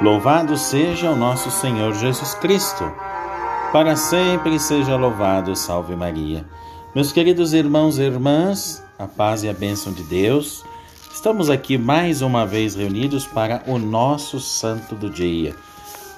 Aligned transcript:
Louvado 0.00 0.56
seja 0.56 1.10
o 1.10 1.16
nosso 1.16 1.50
Senhor 1.50 1.92
Jesus 1.92 2.32
Cristo. 2.34 2.84
Para 3.72 3.96
sempre 3.96 4.56
seja 4.60 4.94
louvado, 4.94 5.56
salve 5.56 5.96
Maria. 5.96 6.46
Meus 6.94 7.10
queridos 7.10 7.52
irmãos 7.52 7.98
e 7.98 8.02
irmãs, 8.02 8.80
a 8.96 9.08
paz 9.08 9.42
e 9.42 9.48
a 9.48 9.52
bênção 9.52 9.92
de 9.92 10.04
Deus, 10.04 10.64
estamos 11.12 11.50
aqui 11.50 11.76
mais 11.76 12.22
uma 12.22 12.46
vez 12.46 12.76
reunidos 12.76 13.26
para 13.26 13.64
o 13.66 13.76
nosso 13.76 14.38
santo 14.38 14.94
do 14.94 15.10
dia. 15.10 15.56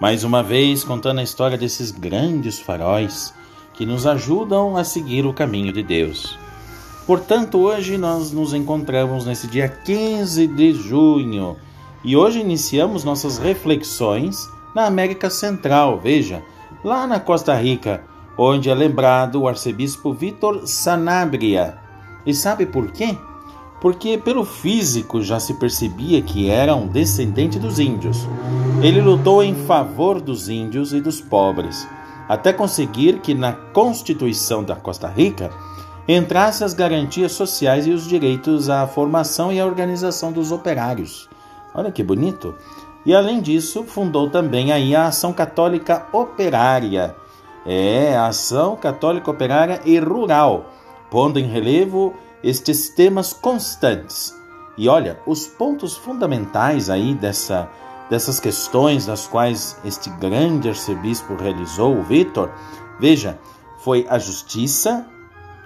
Mais 0.00 0.24
uma 0.24 0.42
vez 0.42 0.82
contando 0.82 1.20
a 1.20 1.22
história 1.22 1.56
desses 1.56 1.92
grandes 1.92 2.58
faróis 2.58 3.32
que 3.74 3.86
nos 3.86 4.08
ajudam 4.08 4.76
a 4.76 4.82
seguir 4.82 5.24
o 5.24 5.32
caminho 5.32 5.72
de 5.72 5.84
Deus. 5.84 6.36
Portanto, 7.06 7.58
hoje 7.58 7.96
nós 7.96 8.32
nos 8.32 8.52
encontramos 8.52 9.24
nesse 9.24 9.46
dia 9.46 9.68
15 9.68 10.48
de 10.48 10.74
junho 10.74 11.56
e 12.04 12.16
hoje 12.16 12.40
iniciamos 12.40 13.04
nossas 13.04 13.38
reflexões 13.38 14.48
na 14.74 14.86
América 14.86 15.28
Central, 15.28 15.98
veja, 15.98 16.42
lá 16.84 17.06
na 17.06 17.18
Costa 17.18 17.54
Rica, 17.54 18.04
onde 18.36 18.70
é 18.70 18.74
lembrado 18.74 19.40
o 19.40 19.48
arcebispo 19.48 20.12
Vitor 20.12 20.62
Sanabria. 20.66 21.76
E 22.24 22.32
sabe 22.32 22.66
por 22.66 22.92
quê? 22.92 23.16
Porque 23.80 24.18
pelo 24.18 24.44
físico 24.44 25.22
já 25.22 25.40
se 25.40 25.54
percebia 25.54 26.22
que 26.22 26.48
era 26.48 26.74
um 26.74 26.86
descendente 26.86 27.58
dos 27.58 27.78
índios. 27.78 28.28
Ele 28.82 29.00
lutou 29.00 29.42
em 29.42 29.54
favor 29.54 30.20
dos 30.20 30.48
índios 30.48 30.92
e 30.92 31.00
dos 31.00 31.20
pobres, 31.20 31.86
até 32.28 32.52
conseguir 32.52 33.20
que 33.20 33.34
na 33.34 33.52
Constituição 33.52 34.62
da 34.62 34.76
Costa 34.76 35.08
Rica 35.08 35.50
entrasse 36.06 36.62
as 36.62 36.74
garantias 36.74 37.32
sociais 37.32 37.86
e 37.86 37.90
os 37.90 38.06
direitos 38.06 38.70
à 38.70 38.86
formação 38.86 39.52
e 39.52 39.60
à 39.60 39.66
organização 39.66 40.32
dos 40.32 40.52
operários. 40.52 41.28
Olha 41.78 41.92
que 41.92 42.02
bonito. 42.02 42.56
E 43.06 43.14
além 43.14 43.40
disso, 43.40 43.84
fundou 43.84 44.28
também 44.28 44.72
aí 44.72 44.96
a 44.96 45.06
Ação 45.06 45.32
Católica 45.32 46.08
Operária. 46.12 47.14
É, 47.64 48.16
a 48.16 48.26
Ação 48.26 48.74
Católica 48.74 49.30
Operária 49.30 49.80
e 49.84 49.96
Rural, 50.00 50.72
pondo 51.08 51.38
em 51.38 51.44
relevo 51.44 52.12
estes 52.42 52.88
temas 52.88 53.32
constantes. 53.32 54.34
E 54.76 54.88
olha, 54.88 55.20
os 55.24 55.46
pontos 55.46 55.96
fundamentais 55.96 56.90
aí 56.90 57.14
dessa, 57.14 57.68
dessas 58.10 58.40
questões 58.40 59.06
das 59.06 59.28
quais 59.28 59.80
este 59.84 60.10
grande 60.10 60.68
arcebispo 60.68 61.36
realizou, 61.36 61.96
o 61.96 62.02
Vitor, 62.02 62.50
veja, 62.98 63.38
foi 63.84 64.04
a 64.10 64.18
justiça, 64.18 65.06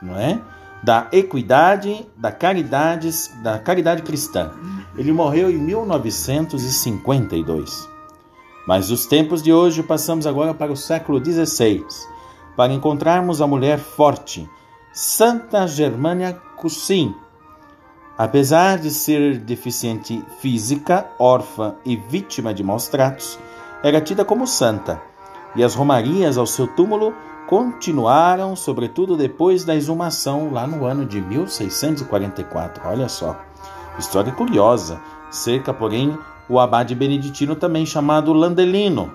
não 0.00 0.16
é? 0.16 0.40
da 0.82 1.08
equidade, 1.12 2.06
da 2.16 2.30
caridade, 2.30 3.10
da 3.42 3.58
caridade 3.58 4.02
cristã. 4.02 4.52
Ele 4.98 5.12
morreu 5.12 5.48
em 5.48 5.56
1952. 5.56 7.88
Mas 8.66 8.88
dos 8.88 9.06
tempos 9.06 9.42
de 9.42 9.50
hoje 9.52 9.80
passamos 9.82 10.26
agora 10.26 10.52
para 10.52 10.72
o 10.72 10.76
século 10.76 11.24
XVI, 11.24 11.86
para 12.56 12.72
encontrarmos 12.72 13.40
a 13.40 13.46
mulher 13.46 13.78
forte, 13.78 14.50
Santa 14.92 15.68
Germânia 15.68 16.32
Cussin. 16.56 17.14
Apesar 18.18 18.78
de 18.78 18.90
ser 18.90 19.38
deficiente 19.38 20.20
física, 20.40 21.06
órfã 21.16 21.76
e 21.84 21.94
vítima 21.94 22.52
de 22.52 22.64
maus 22.64 22.88
tratos, 22.88 23.38
era 23.84 24.00
tida 24.00 24.24
como 24.24 24.44
santa, 24.44 25.00
e 25.54 25.62
as 25.62 25.76
romarias 25.76 26.36
ao 26.36 26.46
seu 26.46 26.66
túmulo 26.66 27.14
continuaram, 27.46 28.56
sobretudo 28.56 29.16
depois 29.16 29.64
da 29.64 29.76
exumação 29.76 30.52
lá 30.52 30.66
no 30.66 30.84
ano 30.84 31.06
de 31.06 31.20
1644. 31.20 32.88
Olha 32.88 33.08
só, 33.08 33.40
história 33.98 34.32
curiosa. 34.32 35.00
Cerca, 35.30 35.74
porém, 35.74 36.16
o 36.48 36.58
abade 36.58 36.94
beneditino 36.94 37.54
também 37.54 37.84
chamado 37.84 38.32
Landelino. 38.32 39.12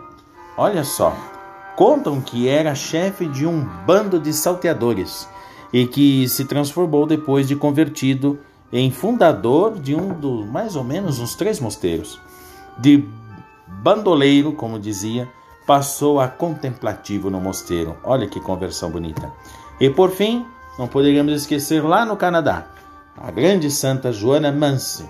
Olha 0.55 0.83
só, 0.83 1.15
contam 1.75 2.21
que 2.21 2.47
era 2.47 2.75
chefe 2.75 3.25
de 3.25 3.47
um 3.47 3.67
bando 3.85 4.19
de 4.19 4.31
salteadores 4.31 5.27
e 5.71 5.87
que 5.87 6.27
se 6.29 6.45
transformou 6.45 7.07
depois 7.07 7.47
de 7.47 7.55
convertido 7.55 8.39
em 8.71 8.91
fundador 8.91 9.79
de 9.79 9.95
um 9.95 10.09
dos 10.09 10.45
mais 10.45 10.75
ou 10.75 10.83
menos 10.83 11.19
uns 11.19 11.35
três 11.35 11.59
mosteiros. 11.59 12.19
De 12.77 13.03
bandoleiro, 13.67 14.53
como 14.53 14.79
dizia, 14.79 15.27
passou 15.65 16.19
a 16.19 16.27
contemplativo 16.27 17.29
no 17.29 17.39
mosteiro. 17.39 17.97
Olha 18.03 18.27
que 18.27 18.39
conversão 18.39 18.89
bonita. 18.89 19.31
E 19.79 19.89
por 19.89 20.11
fim, 20.11 20.45
não 20.77 20.87
poderíamos 20.87 21.33
esquecer 21.33 21.83
lá 21.83 22.05
no 22.05 22.17
Canadá, 22.17 22.67
a 23.17 23.29
grande 23.31 23.69
santa 23.69 24.11
Joana 24.11 24.51
Manse, 24.51 25.09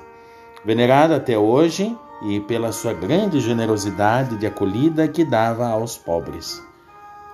venerada 0.65 1.15
até 1.15 1.37
hoje 1.37 1.97
e 2.23 2.39
pela 2.41 2.71
sua 2.71 2.93
grande 2.93 3.39
generosidade 3.39 4.37
de 4.37 4.45
acolhida 4.45 5.07
que 5.07 5.23
dava 5.23 5.67
aos 5.67 5.97
pobres. 5.97 6.61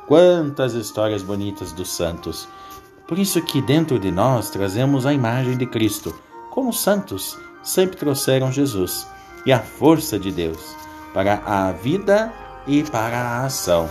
Quantas 0.08 0.74
histórias 0.74 1.22
bonitas 1.22 1.72
dos 1.72 1.92
santos! 1.92 2.48
Por 3.08 3.18
isso 3.18 3.42
que 3.42 3.62
dentro 3.62 3.98
de 3.98 4.12
nós 4.12 4.50
trazemos 4.52 5.06
a 5.06 5.14
imagem 5.14 5.58
de 5.58 5.66
Cristo, 5.66 6.14
como 6.52 6.70
os 6.70 6.80
santos 6.80 7.38
sempre 7.64 7.98
trouxeram 7.98 8.52
Jesus 8.52 9.08
e 9.46 9.52
a 9.52 9.60
força 9.60 10.20
de 10.20 10.32
Deus 10.32 10.76
para 11.14 11.42
a 11.46 11.72
vida 11.72 12.32
e 12.68 12.84
para 12.84 13.18
a 13.18 13.46
ação. 13.46 13.90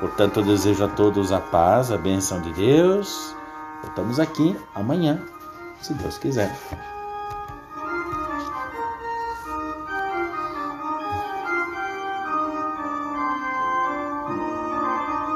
Portanto, 0.00 0.40
eu 0.40 0.44
desejo 0.44 0.84
a 0.84 0.88
todos 0.88 1.30
a 1.30 1.40
paz, 1.40 1.92
a 1.92 1.98
bênção 1.98 2.40
de 2.40 2.52
Deus. 2.54 3.34
Voltamos 3.82 4.18
aqui 4.18 4.56
amanhã, 4.74 5.22
se 5.82 5.94
Deus 5.94 6.18
quiser. 6.18 6.50